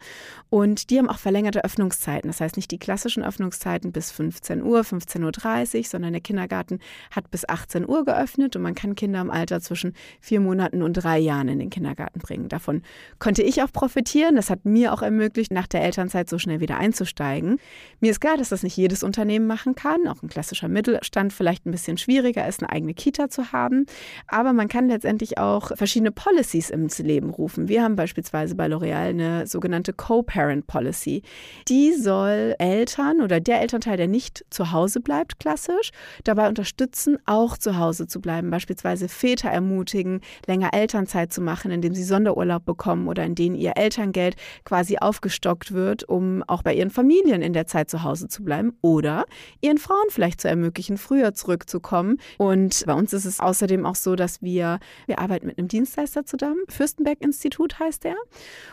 Und 0.50 0.90
die 0.90 0.98
haben 0.98 1.08
auch 1.08 1.19
verlängerte 1.19 1.64
Öffnungszeiten. 1.64 2.28
Das 2.28 2.40
heißt 2.40 2.56
nicht 2.56 2.70
die 2.70 2.78
klassischen 2.78 3.25
Öffnungszeiten 3.25 3.92
bis 3.92 4.10
15 4.10 4.62
Uhr, 4.62 4.81
15.30 4.81 5.78
Uhr, 5.78 5.84
sondern 5.84 6.12
der 6.12 6.20
Kindergarten 6.20 6.78
hat 7.10 7.31
bis 7.31 7.48
18 7.48 7.88
Uhr 7.88 8.04
geöffnet 8.04 8.54
und 8.56 8.62
man 8.62 8.75
kann 8.75 8.94
Kinder 8.94 9.20
im 9.20 9.31
Alter 9.31 9.60
zwischen 9.60 9.94
vier 10.20 10.40
Monaten 10.40 10.82
und 10.82 10.92
drei 10.94 11.19
Jahren 11.19 11.48
in 11.48 11.58
den 11.58 11.70
Kindergarten 11.70 12.19
bringen. 12.20 12.48
Davon 12.48 12.82
konnte 13.30 13.42
ich 13.44 13.62
auch 13.62 13.70
profitieren. 13.70 14.34
Das 14.34 14.50
hat 14.50 14.64
mir 14.64 14.92
auch 14.92 15.02
ermöglicht, 15.02 15.52
nach 15.52 15.68
der 15.68 15.84
Elternzeit 15.84 16.28
so 16.28 16.36
schnell 16.36 16.58
wieder 16.58 16.78
einzusteigen. 16.78 17.60
Mir 18.00 18.10
ist 18.10 18.18
klar, 18.20 18.36
dass 18.36 18.48
das 18.48 18.64
nicht 18.64 18.76
jedes 18.76 19.04
Unternehmen 19.04 19.46
machen 19.46 19.76
kann. 19.76 20.08
Auch 20.08 20.20
ein 20.24 20.28
klassischer 20.28 20.66
Mittelstand 20.66 21.32
vielleicht 21.32 21.64
ein 21.64 21.70
bisschen 21.70 21.96
schwieriger 21.96 22.48
ist, 22.48 22.60
eine 22.60 22.72
eigene 22.72 22.92
Kita 22.92 23.28
zu 23.28 23.52
haben. 23.52 23.86
Aber 24.26 24.52
man 24.52 24.66
kann 24.66 24.88
letztendlich 24.88 25.38
auch 25.38 25.70
verschiedene 25.76 26.10
Policies 26.10 26.70
ins 26.70 26.98
Leben 26.98 27.30
rufen. 27.30 27.68
Wir 27.68 27.84
haben 27.84 27.94
beispielsweise 27.94 28.56
bei 28.56 28.66
L'Oreal 28.66 29.10
eine 29.10 29.46
sogenannte 29.46 29.92
Co-Parent 29.92 30.66
Policy. 30.66 31.22
Die 31.68 31.92
soll 31.92 32.56
Eltern 32.58 33.20
oder 33.20 33.38
der 33.38 33.60
Elternteil, 33.60 33.96
der 33.96 34.08
nicht 34.08 34.44
zu 34.50 34.72
Hause 34.72 34.98
bleibt, 34.98 35.38
klassisch, 35.38 35.92
dabei 36.24 36.48
unterstützen, 36.48 37.16
auch 37.26 37.56
zu 37.56 37.78
Hause 37.78 38.08
zu 38.08 38.20
bleiben. 38.20 38.50
Beispielsweise 38.50 39.08
Väter 39.08 39.50
ermutigen, 39.50 40.20
länger 40.48 40.74
Elternzeit 40.74 41.32
zu 41.32 41.40
machen, 41.40 41.70
indem 41.70 41.94
sie 41.94 42.02
Sonderurlaub 42.02 42.64
bekommen 42.64 43.06
oder 43.06 43.19
oder 43.20 43.26
in 43.26 43.34
denen 43.34 43.55
ihr 43.55 43.76
Elterngeld 43.76 44.37
quasi 44.64 44.96
aufgestockt 44.99 45.72
wird, 45.72 46.05
um 46.05 46.43
auch 46.46 46.62
bei 46.62 46.75
ihren 46.75 46.90
Familien 46.90 47.43
in 47.43 47.52
der 47.52 47.67
Zeit 47.67 47.90
zu 47.90 48.02
Hause 48.02 48.28
zu 48.28 48.43
bleiben 48.43 48.76
oder 48.81 49.26
ihren 49.61 49.78
Frauen 49.78 50.06
vielleicht 50.08 50.40
zu 50.40 50.49
ermöglichen, 50.49 50.96
früher 50.96 51.34
zurückzukommen. 51.34 52.19
Und 52.38 52.84
bei 52.87 52.94
uns 52.94 53.12
ist 53.12 53.26
es 53.26 53.40
außerdem 53.40 53.84
auch 53.84 53.94
so, 53.94 54.17
dass 54.17 54.40
wir, 54.40 54.78
wir 55.06 55.19
arbeiten 55.19 55.46
mit 55.46 55.58
einem 55.58 55.69
Dienstleister 55.69 56.25
zusammen, 56.25 56.61
Fürstenberg-Institut 56.69 57.78
heißt 57.78 58.05
der. 58.05 58.17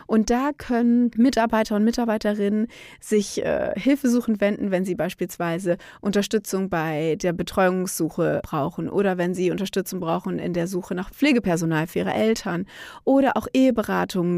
Und 0.05 0.29
da 0.29 0.51
können 0.57 1.11
Mitarbeiter 1.17 1.75
und 1.75 1.83
Mitarbeiterinnen 1.83 2.67
sich 3.01 3.43
äh, 3.43 3.73
hilfesuchend 3.75 4.39
wenden, 4.39 4.71
wenn 4.71 4.85
sie 4.85 4.95
beispielsweise 4.95 5.77
Unterstützung 5.99 6.69
bei 6.69 7.17
der 7.21 7.33
Betreuungssuche 7.33 8.39
brauchen 8.43 8.89
oder 8.89 9.17
wenn 9.17 9.33
sie 9.33 9.51
Unterstützung 9.51 9.99
brauchen 9.99 10.39
in 10.39 10.53
der 10.53 10.67
Suche 10.67 10.95
nach 10.95 11.11
Pflegepersonal 11.11 11.87
für 11.87 11.99
ihre 11.99 12.13
Eltern 12.13 12.65
oder 13.03 13.35
auch 13.35 13.47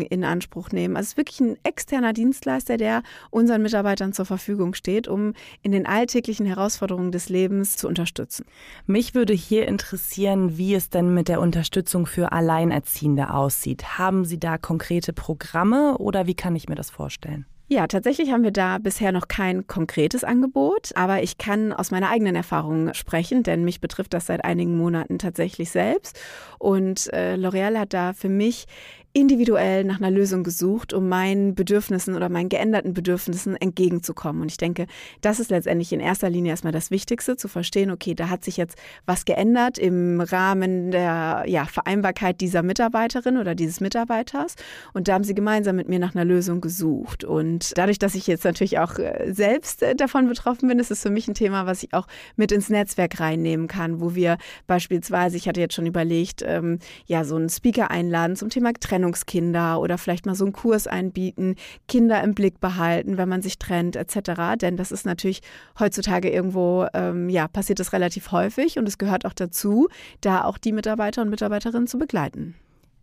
In 0.01 0.23
Anspruch 0.23 0.69
nehmen. 0.71 0.95
Also 0.95 1.07
es 1.07 1.09
ist 1.11 1.17
wirklich 1.17 1.39
ein 1.39 1.57
externer 1.63 2.13
Dienstleister, 2.13 2.77
der 2.77 3.03
unseren 3.29 3.61
Mitarbeitern 3.61 4.13
zur 4.13 4.25
Verfügung 4.25 4.73
steht, 4.73 5.07
um 5.07 5.33
in 5.61 5.71
den 5.71 5.85
alltäglichen 5.85 6.45
Herausforderungen 6.45 7.11
des 7.11 7.29
Lebens 7.29 7.77
zu 7.77 7.87
unterstützen. 7.87 8.45
Mich 8.85 9.15
würde 9.15 9.33
hier 9.33 9.67
interessieren, 9.67 10.57
wie 10.57 10.73
es 10.73 10.89
denn 10.89 11.13
mit 11.13 11.27
der 11.27 11.41
Unterstützung 11.41 12.05
für 12.05 12.31
Alleinerziehende 12.31 13.33
aussieht. 13.33 13.97
Haben 13.97 14.25
Sie 14.25 14.39
da 14.39 14.57
konkrete 14.57 15.13
Programme 15.13 15.97
oder 15.97 16.27
wie 16.27 16.35
kann 16.35 16.55
ich 16.55 16.69
mir 16.69 16.75
das 16.75 16.89
vorstellen? 16.89 17.45
Ja, 17.71 17.85
tatsächlich 17.85 18.31
haben 18.31 18.43
wir 18.43 18.49
da 18.49 18.79
bisher 18.79 19.11
noch 19.11 19.27
kein 19.27 19.67
konkretes 19.67 20.23
Angebot, 20.23 20.89
aber 20.95 21.21
ich 21.21 21.37
kann 21.37 21.71
aus 21.71 21.91
meiner 21.91 22.09
eigenen 22.09 22.35
Erfahrung 22.35 22.95
sprechen, 22.95 23.43
denn 23.43 23.63
mich 23.63 23.79
betrifft 23.79 24.15
das 24.15 24.25
seit 24.25 24.43
einigen 24.43 24.75
Monaten 24.75 25.19
tatsächlich 25.19 25.69
selbst. 25.69 26.19
Und 26.57 27.13
äh, 27.13 27.35
L'Oreal 27.35 27.77
hat 27.77 27.93
da 27.93 28.13
für 28.13 28.27
mich 28.27 28.65
individuell 29.11 29.83
nach 29.85 29.97
einer 29.99 30.11
Lösung 30.11 30.43
gesucht, 30.43 30.93
um 30.93 31.09
meinen 31.09 31.55
Bedürfnissen 31.55 32.15
oder 32.15 32.29
meinen 32.29 32.47
geänderten 32.47 32.93
Bedürfnissen 32.93 33.55
entgegenzukommen. 33.55 34.43
Und 34.43 34.51
ich 34.51 34.57
denke, 34.57 34.85
das 35.21 35.39
ist 35.39 35.49
letztendlich 35.49 35.91
in 35.91 35.99
erster 35.99 36.29
Linie 36.29 36.51
erstmal 36.51 36.73
das 36.73 36.91
Wichtigste, 36.91 37.35
zu 37.35 37.47
verstehen, 37.47 37.89
okay, 37.89 38.13
da 38.13 38.29
hat 38.29 38.43
sich 38.43 38.55
jetzt 38.55 38.77
was 39.07 39.25
geändert 39.25 39.79
im 39.79 40.21
Rahmen 40.21 40.91
der 40.91 41.43
ja, 41.47 41.65
Vereinbarkeit 41.65 42.39
dieser 42.39 42.61
Mitarbeiterin 42.61 43.37
oder 43.37 43.55
dieses 43.55 43.81
Mitarbeiters. 43.81 44.55
Und 44.93 45.07
da 45.07 45.13
haben 45.13 45.23
sie 45.23 45.33
gemeinsam 45.33 45.75
mit 45.75 45.89
mir 45.89 45.99
nach 45.99 46.13
einer 46.13 46.25
Lösung 46.25 46.61
gesucht. 46.61 47.23
Und 47.23 47.75
dadurch, 47.79 47.97
dass 47.97 48.13
ich 48.13 48.27
jetzt 48.27 48.43
natürlich 48.43 48.77
auch 48.77 48.99
äh, 48.99 49.33
selbst 49.33 49.81
äh, 49.81 49.95
davon 49.95 50.27
betroffen 50.27 50.69
bin, 50.69 50.77
ist 50.77 50.91
es 50.91 51.01
für 51.01 51.09
mich 51.09 51.27
ein 51.27 51.33
Thema, 51.33 51.65
was 51.65 51.81
ich 51.81 51.95
auch 51.95 52.05
mit 52.35 52.51
ins 52.51 52.69
Netzwerk 52.69 53.19
reinnehmen 53.19 53.67
kann, 53.67 54.01
wo 54.01 54.13
wir 54.13 54.37
beispielsweise, 54.67 55.35
ich 55.35 55.47
hatte 55.47 55.61
jetzt 55.61 55.73
schon 55.73 55.87
überlegt, 55.87 56.43
ähm, 56.45 56.77
ja, 57.07 57.23
so 57.23 57.35
einen 57.35 57.49
Speaker 57.49 57.89
einladen 57.89 58.35
zum 58.35 58.49
Thema 58.49 58.71
Trennung 58.79 58.98
Trennungskinder 58.99 59.79
oder 59.79 59.97
vielleicht 59.97 60.25
mal 60.25 60.35
so 60.35 60.45
einen 60.45 60.53
Kurs 60.53 60.87
einbieten, 60.87 61.55
Kinder 61.87 62.21
im 62.23 62.35
Blick 62.35 62.59
behalten, 62.59 63.17
wenn 63.17 63.29
man 63.29 63.41
sich 63.41 63.57
trennt, 63.57 63.95
etc. 63.95 64.57
Denn 64.59 64.77
das 64.77 64.91
ist 64.91 65.05
natürlich 65.05 65.41
heutzutage 65.79 66.29
irgendwo, 66.29 66.87
ähm, 66.93 67.29
ja, 67.29 67.47
passiert 67.47 67.79
das 67.79 67.93
relativ 67.93 68.31
häufig 68.31 68.77
und 68.77 68.87
es 68.87 68.97
gehört 68.97 69.25
auch 69.25 69.33
dazu, 69.33 69.87
da 70.21 70.43
auch 70.43 70.57
die 70.57 70.73
Mitarbeiter 70.73 71.21
und 71.21 71.29
Mitarbeiterinnen 71.29 71.87
zu 71.87 71.97
begleiten. 71.97 72.55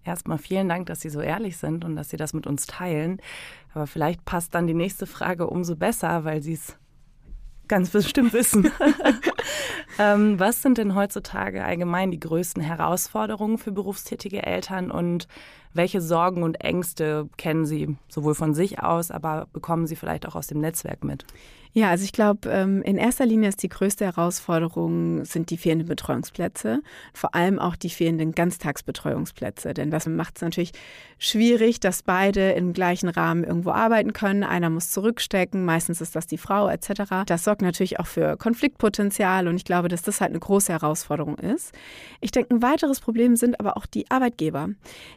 Erstmal 0.05 0.39
vielen 0.39 0.69
Dank, 0.69 0.87
dass 0.87 1.01
Sie 1.01 1.09
so 1.09 1.21
ehrlich 1.21 1.57
sind 1.57 1.85
und 1.85 1.97
dass 1.97 2.11
Sie 2.11 2.17
das 2.17 2.33
mit 2.33 2.47
uns 2.47 2.67
teilen. 2.67 3.21
Aber 3.75 3.87
vielleicht 3.87 4.25
passt 4.25 4.55
dann 4.55 4.67
die 4.67 4.75
nächste 4.75 5.07
Frage 5.07 5.49
umso 5.49 5.75
besser, 5.75 6.25
weil 6.25 6.43
Sie 6.43 6.53
es 6.53 6.77
ganz 7.69 7.91
bestimmt 7.91 8.33
wissen. 8.33 8.71
ähm, 9.99 10.39
was 10.39 10.63
sind 10.63 10.79
denn 10.79 10.95
heutzutage 10.95 11.65
allgemein 11.65 12.11
die 12.11 12.21
größten 12.21 12.63
Herausforderungen 12.63 13.59
für 13.59 13.73
berufstätige 13.73 14.45
Eltern 14.45 14.91
und 14.91 15.27
welche 15.77 16.01
Sorgen 16.01 16.43
und 16.43 16.61
Ängste 16.61 17.29
kennen 17.37 17.67
Sie 17.67 17.97
sowohl 18.09 18.35
von 18.35 18.55
sich 18.55 18.81
aus, 18.83 19.11
aber 19.11 19.49
bekommen 19.53 19.87
Sie 19.87 19.97
vielleicht 19.97 20.27
auch 20.27 20.35
aus 20.35 20.47
dem 20.47 20.61
Netzwerk 20.61 21.05
mit? 21.05 21.25
Ja, 21.77 21.91
also 21.91 22.05
ich 22.05 22.13
glaube, 22.13 22.49
ähm, 22.49 22.81
in 22.81 22.97
erster 22.97 23.27
Linie 23.27 23.51
ist 23.51 23.63
die 23.63 23.69
größte 23.69 24.07
Herausforderung 24.07 25.27
sind 25.27 25.51
die 25.51 25.59
fehlenden 25.59 25.87
Betreuungsplätze, 25.87 26.81
vor 27.13 27.35
allem 27.35 27.59
auch 27.59 27.77
die 27.77 27.91
fehlenden 27.91 28.33
Ganztagsbetreuungsplätze, 28.33 29.75
denn 29.75 29.91
das 29.91 30.07
macht 30.07 30.37
es 30.37 30.43
natürlich 30.43 30.73
schwierig, 31.19 31.79
dass 31.79 32.03
beide 32.03 32.53
im 32.53 32.73
gleichen 32.73 33.11
Rahmen 33.11 33.45
irgendwo 33.45 33.73
arbeiten 33.73 34.15
können. 34.15 34.43
Einer 34.43 34.71
muss 34.71 34.91
zurückstecken, 34.91 35.67
meistens 35.67 36.01
ist 36.01 36.17
das 36.17 36.27
die 36.27 36.39
Frau 36.39 36.67
etc. 36.67 37.27
Das 37.27 37.45
sorgt 37.45 37.61
natürlich 37.61 38.01
auch 38.01 38.07
für 38.07 38.39
Konfliktpotenzial 38.39 39.47
und 39.47 39.57
ich 39.57 39.67
glaube, 39.67 39.89
dass 39.89 40.01
das 40.01 40.23
halt 40.23 40.31
eine 40.31 40.41
große 40.41 40.73
Herausforderung 40.73 41.37
ist. 41.37 41.75
Ich 42.23 42.31
denke, 42.31 42.55
ein 42.55 42.63
weiteres 42.63 43.01
Problem 43.01 43.37
sind 43.37 43.61
aber 43.61 43.77
auch 43.77 43.85
die 43.85 44.11
Arbeitgeber, 44.11 44.71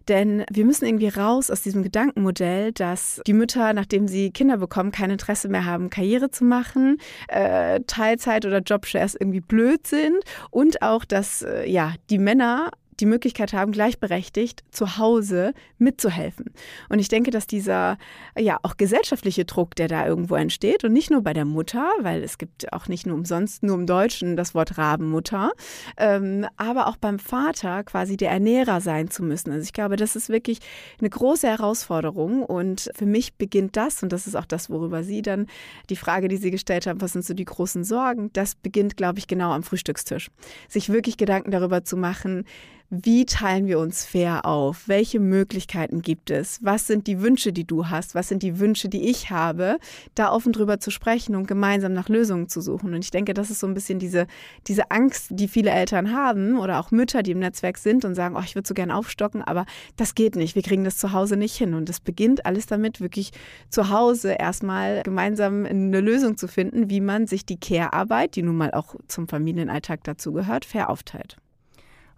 denn 0.10 0.44
wir 0.50 0.65
müssen 0.65 0.86
irgendwie 0.86 1.10
raus 1.10 1.51
aus 1.51 1.62
diesem 1.62 1.84
Gedankenmodell, 1.84 2.72
dass 2.72 3.22
die 3.25 3.34
Mütter, 3.34 3.74
nachdem 3.74 4.08
sie 4.08 4.32
Kinder 4.32 4.58
bekommen, 4.58 4.91
kein 4.91 5.12
Interesse 5.12 5.50
mehr 5.50 5.65
haben, 5.65 5.89
Karriere 5.89 6.32
zu 6.32 6.44
machen, 6.44 6.98
äh, 7.27 7.82
Teilzeit 7.88 8.46
oder 8.46 8.60
Jobshares 8.60 9.15
irgendwie 9.15 9.41
blöd 9.41 9.88
sind 9.88 10.18
und 10.50 10.82
auch, 10.82 11.06
dass 11.06 11.41
äh, 11.41 11.70
ja 11.70 11.94
die 12.10 12.18
Männer 12.18 12.72
die 13.00 13.06
Möglichkeit 13.06 13.53
haben, 13.53 13.72
gleichberechtigt 13.72 14.63
zu 14.72 14.98
Hause 14.98 15.53
mitzuhelfen. 15.77 16.53
Und 16.89 17.00
ich 17.00 17.08
denke, 17.08 17.32
dass 17.32 17.48
dieser 17.48 17.98
ja 18.38 18.60
auch 18.63 18.77
gesellschaftliche 18.77 19.46
Druck, 19.46 19.75
der 19.75 19.88
da 19.88 20.06
irgendwo 20.06 20.36
entsteht 20.36 20.84
und 20.84 20.94
nicht 20.94 21.12
nur 21.12 21.22
bei 21.22 21.34
der 21.34 21.46
Mutter, 21.46 21.89
weil 22.01 22.24
es 22.24 22.38
gibt 22.38 22.72
auch 22.74 22.88
nicht 22.88 23.06
nur 23.06 23.15
umsonst 23.15 23.63
nur 23.63 23.75
im 23.75 23.86
Deutschen 23.86 24.36
das 24.36 24.53
Wort 24.53 24.77
Rabenmutter, 24.77 25.51
ähm, 25.98 26.46
aber 26.58 26.88
auch 26.88 26.98
beim 26.98 27.20
Vater 27.20 27.84
quasi 27.84 28.18
der 28.18 28.32
Ernährer 28.32 28.82
sein 28.82 29.10
zu 29.10 29.24
müssen. 29.24 29.51
Also 29.51 29.63
ich 29.63 29.74
glaube, 29.74 29.96
das 29.96 30.15
ist 30.15 30.29
wirklich 30.29 30.60
eine 31.00 31.10
große 31.10 31.48
Herausforderung 31.48 32.44
und 32.44 32.89
für 32.96 33.06
mich 33.06 33.36
beginnt 33.36 33.77
das 33.77 34.03
und 34.03 34.12
das 34.12 34.27
ist 34.27 34.36
auch 34.36 34.46
das, 34.46 34.70
worüber 34.70 35.03
Sie 35.03 35.22
dann 35.22 35.48
die 35.89 35.96
Frage, 35.96 36.27
die 36.27 36.38
Sie 36.38 36.51
gestellt 36.51 36.88
haben, 36.88 37.01
was 37.01 37.13
sind 37.13 37.25
so 37.25 37.34
die 37.34 37.46
großen 37.46 37.84
Sorgen, 37.84 38.32
das 38.34 38.56
beginnt, 38.56 38.98
glaube 38.98 39.20
ich, 39.20 39.27
genau 39.27 39.51
am 39.51 39.63
Frühstückstisch. 39.63 40.29
Sich 40.68 40.89
wirklich 40.89 41.18
Gedanken 41.18 41.51
darüber 41.51 41.84
zu 41.84 41.98
machen, 41.98 42.46
wie 42.91 43.27
teilen 43.27 43.67
wir 43.67 43.77
uns 43.77 44.03
fair 44.03 44.48
auf? 44.48 44.88
Welche 44.88 45.19
Möglichkeiten 45.19 46.01
gibt 46.01 46.31
es? 46.31 46.60
Was 46.63 46.88
sind 46.88 47.05
die 47.05 47.22
Wünsche, 47.22 47.53
die 47.53 47.63
du 47.63 47.88
hast? 47.88 48.15
Was 48.15 48.29
sind 48.29 48.41
die 48.41 48.60
Wünsche, 48.60 48.89
die 48.89 49.10
ich 49.10 49.29
habe? 49.29 49.77
Da 50.15 50.31
offen 50.31 50.53
drüber 50.53 50.79
zu 50.79 50.89
sprechen 50.89 51.36
und 51.36 51.48
gemeinsam 51.48 51.93
nach 51.93 52.10
Lösungen 52.10 52.50
zu 52.50 52.62
suchen. 52.62 52.96
Und 52.96 53.03
ich 53.03 53.12
denke, 53.12 53.36
das 53.36 53.51
ist 53.51 53.60
so 53.60 53.67
ein 53.67 53.75
bisschen 53.75 54.00
diese, 54.00 54.25
diese 54.65 54.89
Angst, 54.89 55.27
die 55.29 55.48
viele 55.48 55.69
Eltern 55.69 56.13
haben 56.15 56.58
oder 56.58 56.79
auch 56.79 56.89
Mütter, 56.89 57.22
die 57.22 57.31
im 57.31 57.39
Netzwerk 57.39 57.77
sind 57.77 58.05
und 58.05 58.15
sagen, 58.15 58.36
oh, 58.36 58.41
ich 58.43 58.55
würde 58.55 58.67
so 58.67 58.74
gerne 58.74 58.96
aufstocken, 58.96 59.43
aber 59.43 59.67
das 59.96 60.15
geht 60.15 60.36
nicht. 60.36 60.55
Wir 60.55 60.63
kriegen 60.63 60.84
das 60.84 60.98
zu 60.98 61.13
Hause 61.13 61.38
nicht 61.38 61.55
hin. 61.55 61.75
Und 61.75 61.91
es 61.91 62.00
beginnt 62.00 62.48
alles 62.48 62.65
damit, 62.65 63.01
wirklich 63.01 63.34
zu 63.69 63.91
Hause 63.91 64.31
erstmal 64.31 65.03
gemeinsam 65.03 65.67
eine 65.67 66.01
Lösung 66.01 66.38
zu 66.38 66.48
finden, 66.48 66.89
wie 66.89 67.01
man 67.01 67.27
sich 67.27 67.46
die 67.46 67.60
Care-Arbeit, 67.60 68.36
die 68.36 68.41
nun 68.41 68.58
mal 68.58 68.72
auch 68.72 68.96
zum 69.08 69.27
Familienalltag 69.27 70.03
dazugehört, 70.03 70.65
fair 70.65 70.89
aufteilt. 70.89 71.38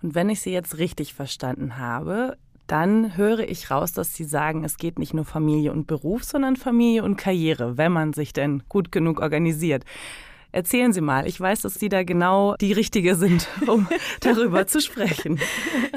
Und 0.01 0.15
wenn 0.15 0.29
ich 0.29 0.41
Sie 0.41 0.51
jetzt 0.51 0.77
richtig 0.77 1.13
verstanden 1.13 1.77
habe, 1.77 2.37
dann 2.67 3.17
höre 3.17 3.39
ich 3.39 3.69
raus, 3.69 3.91
dass 3.91 4.13
Sie 4.13 4.23
sagen, 4.23 4.63
es 4.63 4.77
geht 4.77 4.97
nicht 4.97 5.13
nur 5.13 5.25
Familie 5.25 5.71
und 5.71 5.87
Beruf, 5.87 6.23
sondern 6.23 6.55
Familie 6.55 7.03
und 7.03 7.17
Karriere, 7.17 7.77
wenn 7.77 7.91
man 7.91 8.13
sich 8.13 8.33
denn 8.33 8.63
gut 8.69 8.91
genug 8.91 9.19
organisiert. 9.19 9.83
Erzählen 10.53 10.91
Sie 10.91 11.01
mal. 11.01 11.27
Ich 11.27 11.39
weiß, 11.39 11.61
dass 11.61 11.75
Sie 11.75 11.87
da 11.87 12.03
genau 12.03 12.55
die 12.59 12.73
Richtige 12.73 13.15
sind, 13.15 13.47
um 13.67 13.87
darüber 14.19 14.67
zu 14.67 14.81
sprechen. 14.81 15.39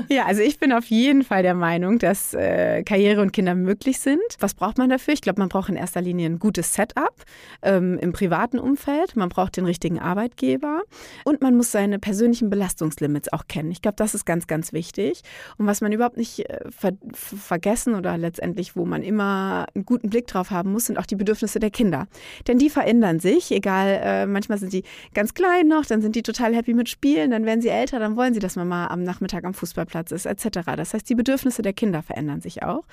Ja, 0.09 0.27
also 0.27 0.43
ich 0.43 0.59
bin 0.59 0.73
auf 0.73 0.85
jeden 0.87 1.25
Fall 1.25 1.43
der 1.43 1.55
Meinung, 1.55 1.99
dass 1.99 2.35
äh, 2.35 2.85
Karriere 2.85 3.21
und 3.21 3.33
Kinder 3.33 3.55
möglich 3.55 3.99
sind. 3.99 4.23
Was 4.39 4.55
braucht 4.55 4.79
man 4.79 4.91
dafür? 4.91 5.15
Ich 5.15 5.23
glaube, 5.23 5.41
man 5.41 5.49
braucht 5.49 5.69
in 5.71 5.77
erster 5.77 6.01
Linie 6.01 6.29
ein 6.29 6.39
gutes 6.39 6.75
Setup 6.75 7.15
ähm, 7.63 7.99
im 7.99 8.13
privaten 8.13 8.61
Umfeld. 8.61 9.17
Man 9.17 9.29
braucht 9.29 9.57
den 9.57 9.65
richtigen 9.65 9.99
Arbeitgeber 9.99 10.83
und 11.25 11.43
man 11.43 11.57
muss 11.57 11.73
seine 11.73 11.99
persönlichen 11.99 12.49
Belastungslimits 12.49 13.33
auch 13.33 13.49
kennen. 13.49 13.73
Ich 13.73 13.83
glaube, 13.83 13.97
das 13.97 14.15
ist 14.15 14.25
ganz, 14.25 14.47
ganz 14.47 14.73
wichtig. 14.73 15.23
Und 15.59 15.67
was 15.67 15.81
man 15.81 15.91
überhaupt 15.91 16.17
nicht 16.17 16.49
äh, 16.49 16.61
ver 16.71 16.93
vergessen 17.13 17.95
oder 17.95 18.17
letztendlich, 18.17 18.77
wo 18.77 18.85
man 18.85 19.03
immer 19.03 19.67
einen 19.75 19.85
guten 19.85 20.11
Blick 20.11 20.29
drauf 20.29 20.51
haben 20.51 20.71
muss, 20.71 20.87
sind 20.87 20.99
auch 20.99 21.07
die 21.07 21.17
Bedürfnisse 21.17 21.59
der 21.59 21.71
Kinder. 21.71 22.07
Denn 22.47 22.59
die 22.59 22.71
verändern 22.71 23.19
sich, 23.19 23.51
egal, 23.51 24.01
äh, 24.03 24.27
man 24.27 24.44
manchmal 24.45 24.59
sind 24.59 24.71
sie 24.71 24.85
ganz 25.15 25.35
klein 25.35 25.69
noch, 25.69 25.87
dann 25.87 26.03
sind 26.03 26.17
die 26.17 26.23
total 26.23 26.55
happy 26.55 26.75
mit 26.75 26.89
Spielen, 26.89 27.31
dann 27.31 27.47
werden 27.47 27.61
sie 27.61 27.69
älter, 27.69 27.99
dann 27.99 28.17
wollen 28.17 28.35
sie, 28.35 28.41
dass 28.41 28.57
Mama 28.57 28.89
am 28.89 29.03
Nachmittag 29.03 29.45
am 29.45 29.55
Fußballplatz 29.55 30.13
ist, 30.13 30.27
etc. 30.27 30.61
Das 30.77 30.93
heißt, 30.93 31.09
die 31.09 31.15
Bedürfnisse 31.15 31.63
der 31.63 31.73
Kinder 31.73 32.03
verändern 32.03 32.41
sich 32.41 32.63
auch. 32.63 32.85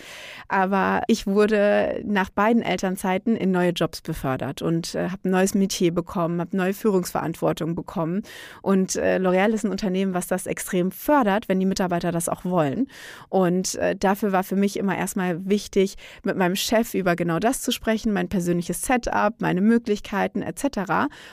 Aber 0.48 1.02
ich 1.08 1.28
wurde 1.28 2.02
nach 2.06 2.30
beiden 2.30 2.62
Elternzeiten 2.62 3.36
in 3.36 3.52
neue 3.52 3.72
Jobs 3.72 4.02
befördert 4.02 4.62
und 4.62 4.96
äh, 4.96 5.10
habe 5.10 5.22
ein 5.26 5.32
neues 5.32 5.54
Metier 5.54 5.94
bekommen, 5.94 6.40
habe 6.40 6.56
neue 6.56 6.74
Führungsverantwortung 6.74 7.76
bekommen. 7.76 8.22
Und 8.62 8.96
äh, 8.96 9.18
L'Oreal 9.18 9.52
ist 9.52 9.66
ein 9.66 9.72
Unternehmen, 9.72 10.14
was 10.14 10.28
das 10.28 10.46
extrem 10.46 10.92
fördert, 10.92 11.50
wenn 11.50 11.60
die 11.60 11.66
Mitarbeiter 11.66 12.12
das 12.12 12.30
auch 12.30 12.46
wollen. 12.46 12.88
Und 13.30 13.76
äh, 13.76 13.96
dafür 13.96 14.32
war 14.32 14.44
für 14.44 14.56
mich 14.56 14.78
immer 14.78 14.98
erstmal 14.98 15.46
wichtig, 15.50 15.96
mit 16.24 16.38
meinem 16.38 16.56
Chef 16.56 16.94
über 16.94 17.16
genau 17.16 17.40
das 17.40 17.62
zu 17.62 17.72
sprechen, 17.72 18.14
mein 18.14 18.30
persönliches 18.30 18.82
Setup, 18.82 19.34
meine 19.40 19.62
Möglichkeiten 19.62 20.42
etc 20.42 20.62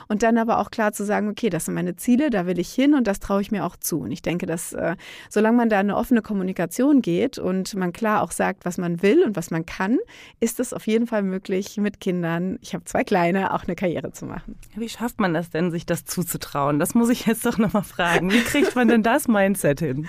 und 0.08 0.22
dann 0.22 0.38
aber 0.38 0.58
auch 0.58 0.70
klar 0.70 0.92
zu 0.92 1.04
sagen, 1.04 1.28
okay, 1.28 1.50
das 1.50 1.66
sind 1.66 1.74
meine 1.74 1.96
Ziele, 1.96 2.30
da 2.30 2.46
will 2.46 2.58
ich 2.58 2.72
hin 2.72 2.94
und 2.94 3.06
das 3.06 3.20
traue 3.20 3.42
ich 3.42 3.50
mir 3.50 3.64
auch 3.64 3.76
zu. 3.76 4.00
Und 4.00 4.10
ich 4.10 4.22
denke, 4.22 4.46
dass 4.46 4.72
äh, 4.72 4.96
solange 5.28 5.56
man 5.56 5.68
da 5.68 5.78
eine 5.78 5.96
offene 5.96 6.22
Kommunikation 6.22 7.02
geht 7.02 7.38
und 7.38 7.74
man 7.74 7.92
klar 7.92 8.22
auch 8.22 8.32
sagt, 8.32 8.64
was 8.64 8.78
man 8.78 9.02
will 9.02 9.22
und 9.22 9.36
was 9.36 9.50
man 9.50 9.66
kann, 9.66 9.98
ist 10.40 10.60
es 10.60 10.72
auf 10.72 10.86
jeden 10.86 11.06
Fall 11.06 11.22
möglich, 11.22 11.76
mit 11.76 12.00
Kindern, 12.00 12.58
ich 12.62 12.74
habe 12.74 12.84
zwei 12.84 13.04
kleine, 13.04 13.52
auch 13.54 13.64
eine 13.64 13.76
Karriere 13.76 14.12
zu 14.12 14.24
machen. 14.24 14.56
Wie 14.74 14.88
schafft 14.88 15.20
man 15.20 15.34
das 15.34 15.50
denn, 15.50 15.70
sich 15.70 15.84
das 15.84 16.04
zuzutrauen? 16.04 16.78
Das 16.78 16.94
muss 16.94 17.10
ich 17.10 17.26
jetzt 17.26 17.44
doch 17.44 17.58
nochmal 17.58 17.84
fragen. 17.84 18.32
Wie 18.32 18.40
kriegt 18.40 18.74
man 18.74 18.88
denn 18.88 19.02
das 19.02 19.28
Mindset 19.28 19.80
hin? 19.80 20.08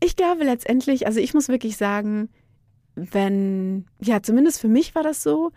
Ich 0.00 0.16
glaube 0.16 0.44
letztendlich, 0.44 1.06
also 1.06 1.20
ich 1.20 1.32
muss 1.32 1.48
wirklich 1.48 1.76
sagen, 1.76 2.28
wenn, 2.94 3.86
ja, 4.00 4.22
zumindest 4.22 4.60
für 4.60 4.68
mich 4.68 4.94
war 4.94 5.02
das 5.02 5.22
so, 5.22 5.52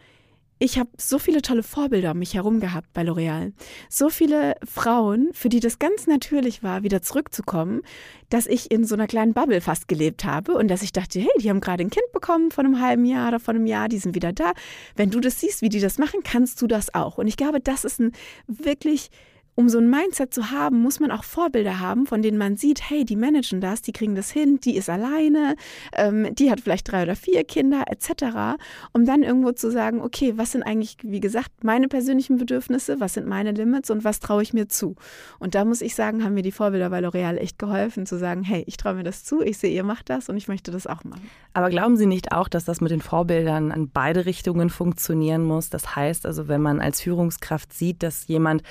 ich 0.58 0.80
habe 0.80 0.90
so 0.98 1.20
viele 1.20 1.42
tolle 1.42 1.64
Vorbilder 1.64 2.12
um 2.12 2.20
mich 2.20 2.34
herum 2.34 2.60
gehabt 2.60 2.88
bei 2.94 3.02
L'Oreal. 3.02 3.52
So 3.90 4.10
viele 4.10 4.56
Frauen, 4.64 5.30
für 5.34 5.50
die 5.50 5.60
das 5.60 5.80
ganz 5.80 6.08
natürlich 6.08 6.64
war, 6.64 6.84
wieder 6.84 7.02
zurückzukommen, 7.02 7.82
dass 8.30 8.48
ich 8.48 8.72
in 8.72 8.86
so 8.86 8.96
einer 8.96 9.08
kleinen 9.08 9.34
Bubble 9.34 9.60
fast 9.60 9.88
gelebt 9.88 10.24
habe 10.24 10.54
und 10.54 10.70
dass 10.70 10.82
ich 10.82 10.94
dachte, 10.94 11.20
hey, 11.20 11.30
die 11.42 11.50
haben 11.50 11.60
gerade 11.60 11.84
ein 11.84 11.90
Kind 11.90 12.10
bekommen 12.14 12.52
vor 12.52 12.64
einem 12.64 12.80
halben 12.80 13.06
Jahr 13.06 13.28
oder 13.28 13.40
vor 13.40 13.54
einem 13.54 13.66
Jahr, 13.66 13.90
die 13.90 13.98
sind 13.98 14.16
wieder 14.16 14.32
da. 14.32 14.54
Wenn 14.96 15.12
du 15.12 15.20
das 15.20 15.42
siehst, 15.42 15.62
wie 15.62 15.70
die 15.70 15.82
das 15.82 15.98
machen, 15.98 16.22
kannst 16.24 16.62
du 16.62 16.68
das 16.68 16.94
auch. 16.94 17.18
Und 17.18 17.28
ich 17.28 17.36
glaube, 17.36 17.60
das 17.60 17.84
ist 17.84 18.00
ein 18.00 18.14
wirklich 18.48 19.10
um 19.56 19.70
so 19.70 19.78
ein 19.78 19.90
Mindset 19.90 20.34
zu 20.34 20.52
haben, 20.52 20.82
muss 20.82 21.00
man 21.00 21.12
auch 21.12 21.24
Vorbilder 21.24 21.80
haben, 21.80 22.06
von 22.06 22.22
denen 22.22 22.38
man 22.38 22.58
sieht, 22.58 22.90
hey, 22.90 23.06
die 23.06 23.16
managen 23.16 23.62
das, 23.62 23.82
die 23.82 23.94
kriegen 23.94 24.14
das 24.14 24.30
hin, 24.30 24.60
die 24.60 24.76
ist 24.76 24.90
alleine, 24.90 25.56
ähm, 25.94 26.36
die 26.36 26.52
hat 26.52 26.60
vielleicht 26.60 26.92
drei 26.92 27.04
oder 27.04 27.16
vier 27.16 27.46
Kinder 27.46 27.86
etc., 27.88 28.60
um 28.92 29.06
dann 29.06 29.24
irgendwo 29.24 29.54
zu 29.54 29.72
sagen, 29.72 30.02
okay, 30.02 30.34
was 30.36 30.52
sind 30.52 30.64
eigentlich, 30.64 30.98
wie 31.04 31.22
gesagt, 31.22 31.64
meine 31.64 31.88
persönlichen 31.88 32.38
Bedürfnisse, 32.38 33.00
was 33.00 33.14
sind 33.14 33.28
meine 33.28 33.52
Limits 33.52 33.90
und 33.90 34.04
was 34.04 34.20
traue 34.20 34.44
ich 34.44 34.54
mir 34.54 34.68
zu? 34.68 34.96
Und 35.40 35.56
da 35.56 35.64
muss 35.64 35.82
ich 35.82 35.96
sagen, 35.96 36.24
haben 36.24 36.34
mir 36.34 36.44
die 36.44 36.52
Vorbilder 36.52 36.90
bei 36.90 37.00
L'Oreal 37.00 37.38
echt 37.38 37.58
geholfen, 37.58 38.06
zu 38.06 38.18
sagen, 38.18 38.44
hey, 38.44 38.64
ich 38.68 38.76
traue 38.76 38.96
mir 38.96 39.04
das 39.04 39.24
zu, 39.24 39.42
ich 39.42 39.58
sehe, 39.58 39.72
ihr 39.72 39.84
macht 39.84 40.10
das 40.10 40.28
und 40.28 40.36
ich 40.36 40.50
möchte 40.50 40.72
das 40.72 40.86
auch 40.86 41.06
machen. 41.06 41.30
Aber 41.54 41.70
glauben 41.70 41.96
Sie 41.96 42.06
nicht 42.06 42.34
auch, 42.34 42.50
dass 42.50 42.66
das 42.66 42.82
mit 42.82 42.92
den 42.92 43.00
Vorbildern 43.00 43.72
an 43.72 43.90
beide 43.90 44.26
Richtungen 44.26 44.70
funktionieren 44.70 45.46
muss? 45.46 45.70
Das 45.70 45.96
heißt 45.96 46.26
also, 46.26 46.50
wenn 46.50 46.62
man 46.62 46.82
als 46.82 47.00
Führungskraft 47.00 47.72
sieht, 47.72 48.04
dass 48.04 48.28
jemand, 48.28 48.62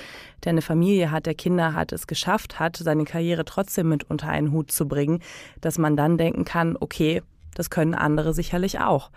der 0.43 0.51
eine 0.51 0.61
Familie 0.61 0.74
Familie 0.75 1.09
hat, 1.09 1.25
der 1.25 1.35
Kinder 1.35 1.73
hat, 1.73 1.93
es 1.93 2.05
geschafft 2.05 2.59
hat, 2.59 2.75
seine 2.75 3.05
Karriere 3.05 3.45
trotzdem 3.45 3.87
mit 3.87 4.09
unter 4.09 4.27
einen 4.27 4.51
Hut 4.51 4.71
zu 4.71 4.89
bringen, 4.89 5.21
dass 5.61 5.77
man 5.77 5.95
dann 5.95 6.17
denken 6.17 6.43
kann, 6.43 6.75
okay, 6.77 7.21
das 7.55 7.69
können 7.69 7.95
andere 7.95 8.33
sicherlich 8.33 8.79
auch. 8.79 9.09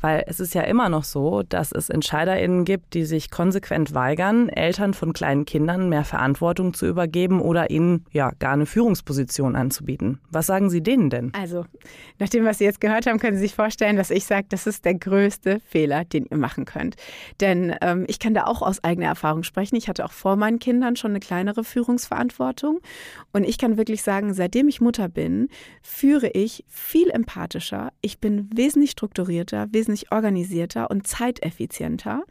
Weil 0.00 0.24
es 0.26 0.40
ist 0.40 0.54
ja 0.54 0.62
immer 0.62 0.88
noch 0.88 1.04
so, 1.04 1.42
dass 1.42 1.72
es 1.72 1.90
EntscheiderInnen 1.90 2.64
gibt, 2.64 2.94
die 2.94 3.04
sich 3.04 3.30
konsequent 3.30 3.92
weigern, 3.92 4.48
Eltern 4.48 4.94
von 4.94 5.12
kleinen 5.12 5.44
Kindern 5.44 5.88
mehr 5.88 6.04
Verantwortung 6.04 6.72
zu 6.72 6.86
übergeben 6.86 7.40
oder 7.40 7.70
ihnen 7.70 8.06
ja 8.12 8.30
gar 8.38 8.54
eine 8.54 8.66
Führungsposition 8.66 9.56
anzubieten. 9.56 10.20
Was 10.30 10.46
sagen 10.46 10.70
Sie 10.70 10.82
denen 10.82 11.10
denn? 11.10 11.32
Also, 11.34 11.66
nach 12.18 12.28
dem, 12.28 12.44
was 12.44 12.58
Sie 12.58 12.64
jetzt 12.64 12.80
gehört 12.80 13.06
haben, 13.06 13.18
können 13.18 13.36
Sie 13.36 13.42
sich 13.42 13.54
vorstellen, 13.54 13.96
dass 13.96 14.10
ich 14.10 14.24
sage, 14.24 14.46
das 14.48 14.66
ist 14.66 14.84
der 14.84 14.94
größte 14.94 15.60
Fehler, 15.60 16.04
den 16.04 16.26
ihr 16.30 16.36
machen 16.36 16.64
könnt. 16.64 16.96
Denn 17.40 17.74
ähm, 17.80 18.04
ich 18.08 18.18
kann 18.18 18.34
da 18.34 18.44
auch 18.44 18.62
aus 18.62 18.82
eigener 18.84 19.08
Erfahrung 19.08 19.42
sprechen. 19.42 19.76
Ich 19.76 19.88
hatte 19.88 20.04
auch 20.04 20.12
vor 20.12 20.36
meinen 20.36 20.58
Kindern 20.58 20.96
schon 20.96 21.10
eine 21.10 21.20
kleinere 21.20 21.64
Führungsverantwortung. 21.64 22.80
Und 23.32 23.44
ich 23.44 23.58
kann 23.58 23.76
wirklich 23.76 24.02
sagen, 24.02 24.34
seitdem 24.34 24.68
ich 24.68 24.80
Mutter 24.80 25.08
bin, 25.08 25.48
führe 25.82 26.28
ich 26.28 26.64
viel 26.68 27.10
empathischer. 27.10 27.79
Ich 28.00 28.18
bin 28.18 28.48
wesentlich 28.54 28.90
strukturierter, 28.90 29.68
wesentlich 29.72 30.12
organisierter 30.12 30.90
und 30.90 31.06
zeiteffizienter. 31.06 32.22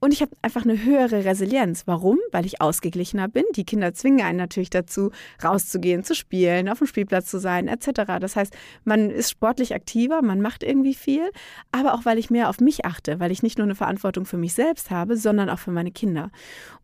Und 0.00 0.12
ich 0.12 0.22
habe 0.22 0.32
einfach 0.42 0.64
eine 0.64 0.82
höhere 0.84 1.24
Resilienz. 1.24 1.82
Warum? 1.86 2.18
Weil 2.30 2.46
ich 2.46 2.60
ausgeglichener 2.60 3.28
bin. 3.28 3.44
Die 3.56 3.64
Kinder 3.64 3.94
zwingen 3.94 4.24
einen 4.24 4.38
natürlich 4.38 4.70
dazu, 4.70 5.10
rauszugehen, 5.42 6.04
zu 6.04 6.14
spielen, 6.14 6.68
auf 6.68 6.78
dem 6.78 6.86
Spielplatz 6.86 7.26
zu 7.30 7.38
sein, 7.38 7.68
etc. 7.68 8.18
Das 8.20 8.36
heißt, 8.36 8.54
man 8.84 9.10
ist 9.10 9.30
sportlich 9.30 9.74
aktiver, 9.74 10.22
man 10.22 10.40
macht 10.40 10.62
irgendwie 10.62 10.94
viel, 10.94 11.30
aber 11.72 11.94
auch 11.94 12.04
weil 12.04 12.18
ich 12.18 12.30
mehr 12.30 12.48
auf 12.48 12.60
mich 12.60 12.84
achte, 12.84 13.18
weil 13.20 13.32
ich 13.32 13.42
nicht 13.42 13.58
nur 13.58 13.66
eine 13.66 13.74
Verantwortung 13.74 14.24
für 14.24 14.38
mich 14.38 14.54
selbst 14.54 14.90
habe, 14.90 15.16
sondern 15.16 15.50
auch 15.50 15.58
für 15.58 15.72
meine 15.72 15.90
Kinder. 15.90 16.30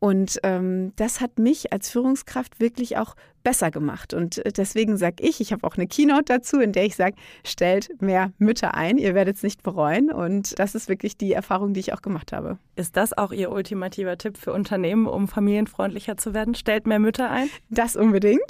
Und 0.00 0.40
ähm, 0.42 0.92
das 0.96 1.20
hat 1.20 1.38
mich 1.38 1.72
als 1.72 1.90
Führungskraft 1.90 2.60
wirklich 2.60 2.96
auch 2.96 3.14
besser 3.44 3.70
gemacht. 3.70 4.12
Und 4.12 4.44
äh, 4.44 4.50
deswegen 4.50 4.96
sage 4.96 5.22
ich, 5.22 5.40
ich 5.40 5.52
habe 5.52 5.64
auch 5.64 5.76
eine 5.76 5.86
Keynote 5.86 6.24
dazu, 6.24 6.58
in 6.58 6.72
der 6.72 6.86
ich 6.86 6.96
sage, 6.96 7.14
stellt 7.44 8.02
mehr 8.02 8.32
Mütter 8.38 8.74
ein, 8.74 8.98
ihr 8.98 9.14
werdet 9.14 9.36
es 9.36 9.42
nicht 9.44 9.62
bereuen. 9.62 10.10
Und 10.10 10.58
das 10.58 10.74
ist 10.74 10.88
wirklich 10.88 11.16
die 11.16 11.32
Erfahrung, 11.32 11.74
die 11.74 11.80
ich 11.80 11.92
auch 11.92 12.02
gemacht 12.02 12.32
habe. 12.32 12.58
Ist 12.76 12.96
das 12.96 13.16
auch 13.16 13.32
Ihr 13.32 13.52
ultimativer 13.52 14.18
Tipp 14.18 14.36
für 14.36 14.52
Unternehmen, 14.52 15.06
um 15.06 15.28
familienfreundlicher 15.28 16.16
zu 16.16 16.34
werden? 16.34 16.54
Stellt 16.54 16.86
mehr 16.86 16.98
Mütter 16.98 17.30
ein? 17.30 17.48
Das 17.70 17.94
unbedingt, 17.96 18.42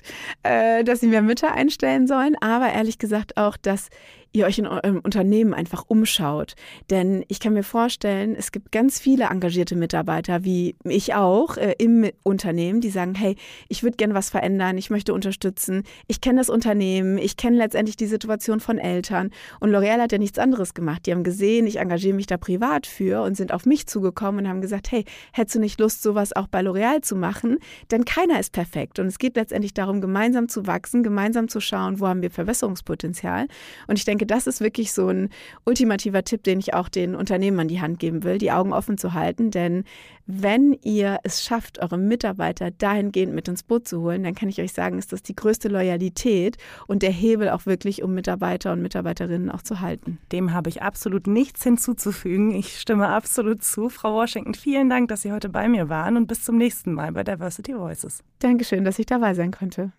äh, 0.43 0.83
dass 0.85 1.00
sie 1.00 1.09
mehr 1.09 1.23
Mütter 1.23 1.52
einstellen 1.52 2.07
sollen, 2.07 2.37
aber 2.40 2.73
ehrlich 2.73 2.99
gesagt 2.99 3.37
auch, 3.37 3.57
dass 3.57 3.88
ihr 4.35 4.47
euch 4.47 4.59
in 4.59 4.67
eurem 4.67 4.99
Unternehmen 4.99 5.55
einfach 5.55 5.85
umschaut. 5.87 6.55
Denn 6.91 7.25
ich 7.29 7.38
kann 7.38 7.55
mir 7.55 7.62
vorstellen, 7.62 8.35
es 8.37 8.50
gibt 8.50 8.73
ganz 8.73 8.99
viele 8.99 9.26
engagierte 9.26 9.76
Mitarbeiter, 9.76 10.45
wie 10.45 10.75
ich 10.85 11.14
auch, 11.14 11.57
äh, 11.57 11.75
im 11.79 12.11
Unternehmen, 12.25 12.81
die 12.81 12.91
sagen, 12.91 13.14
hey, 13.14 13.37
ich 13.69 13.85
würde 13.85 13.97
gerne 13.97 14.12
was 14.12 14.31
verändern, 14.31 14.76
ich 14.76 14.91
möchte 14.91 15.14
unterstützen, 15.14 15.85
ich 16.09 16.21
kenne 16.21 16.41
das 16.41 16.50
Unternehmen, 16.50 17.17
ich 17.17 17.37
kenne 17.37 17.57
letztendlich 17.57 17.97
die 17.97 18.07
Situation 18.07 18.59
von 18.59 18.79
Eltern. 18.79 19.31
Und 19.61 19.71
L'Oreal 19.71 20.00
hat 20.00 20.11
ja 20.11 20.19
nichts 20.19 20.41
anderes 20.41 20.75
gemacht. 20.75 21.07
Die 21.07 21.12
haben 21.12 21.23
gesehen, 21.23 21.69
ich 21.69 21.79
engagiere 21.79 22.17
mich 22.17 22.26
da 22.26 22.37
privat 22.37 22.88
für 22.88 23.23
und 23.23 23.37
sind 23.37 23.53
auf 23.53 23.67
mich 23.67 23.87
zugekommen 23.87 24.45
und 24.45 24.50
haben 24.50 24.61
gesagt, 24.61 24.91
hey, 24.91 25.05
hättest 25.33 25.55
du 25.55 25.61
nicht 25.61 25.79
Lust, 25.79 26.03
sowas 26.03 26.35
auch 26.35 26.49
bei 26.49 26.61
L'Oreal 26.61 27.03
zu 27.03 27.14
machen? 27.14 27.59
Denn 27.93 28.05
keiner 28.05 28.41
ist 28.41 28.50
perfekt. 28.50 28.99
Und 28.99 29.07
es 29.07 29.19
geht 29.19 29.37
letztendlich 29.37 29.75
darum, 29.75 30.00
gemeinsam 30.00 30.49
zu 30.49 30.67
wachsen, 30.67 31.05
gemeinsam 31.05 31.47
zu 31.49 31.61
schauen, 31.61 32.00
wo 32.00 32.09
haben 32.09 32.21
wir 32.21 32.33
Verbesserungspotenzial. 32.33 33.47
Und 33.87 33.97
ich 33.97 34.05
denke, 34.05 34.24
denke, 34.25 34.35
das 34.35 34.47
ist 34.47 34.61
wirklich 34.61 34.93
so 34.93 35.09
ein 35.09 35.28
ultimativer 35.64 36.25
Tipp, 36.25 36.43
den 36.43 36.59
ich 36.59 36.75
auch 36.75 36.88
den 36.88 37.14
Unternehmen 37.14 37.61
an 37.61 37.69
die 37.69 37.81
Hand 37.81 37.99
geben 37.99 38.25
will, 38.25 38.38
die 38.38 38.50
Augen 38.50 38.73
offen 38.73 38.99
zu 38.99 39.14
halten. 39.14 39.50
Denn 39.50 39.85
wenn 40.26 40.76
ihr 40.83 41.19
es 41.23 41.45
schafft, 41.45 41.81
eure 41.81 41.99
Mitarbeiter 41.99 42.71
dahingehend 42.71 43.35
mit 43.35 43.49
ins 43.49 43.62
Boot 43.62 43.87
zu 43.87 44.00
holen, 44.00 44.23
dann 44.25 44.35
kann 44.35 44.49
ich 44.49 44.61
euch 44.61 44.73
sagen, 44.73 44.99
ist 44.99 45.12
das 45.12 45.23
die 45.23 45.37
größte 45.37 45.69
Loyalität 45.69 46.57
und 46.87 47.02
der 47.02 47.11
Hebel 47.11 47.50
auch 47.50 47.66
wirklich, 47.66 48.02
um 48.02 48.14
Mitarbeiter 48.14 48.73
und 48.73 48.83
Mitarbeiterinnen 48.83 49.50
auch 49.50 49.62
zu 49.62 49.81
halten. 49.81 50.19
Dem 50.33 50.52
habe 50.52 50.71
ich 50.71 50.83
absolut 50.83 51.26
nichts 51.26 51.62
hinzuzufügen. 51.62 52.54
Ich 52.54 52.81
stimme 52.81 53.09
absolut 53.09 53.62
zu. 53.62 53.88
Frau 53.88 54.14
Washington, 54.14 54.54
vielen 54.54 54.88
Dank, 54.88 55.09
dass 55.09 55.23
Sie 55.23 55.33
heute 55.33 55.49
bei 55.49 55.69
mir 55.69 55.88
waren 55.88 56.16
und 56.16 56.26
bis 56.26 56.43
zum 56.43 56.57
nächsten 56.57 56.93
Mal 56.93 57.12
bei 57.12 57.23
Diversity 57.25 57.75
Voices. 57.76 58.23
Dankeschön, 58.38 58.85
dass 58.85 58.99
ich 58.99 59.07
dabei 59.07 59.35
sein 59.35 59.50
konnte. 59.50 59.93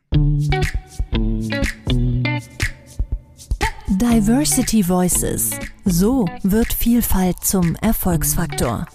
Diversity 3.98 4.84
Voices. 4.84 5.52
So 5.86 6.26
wird 6.44 6.74
Vielfalt 6.74 7.38
zum 7.42 7.76
Erfolgsfaktor. 7.78 8.88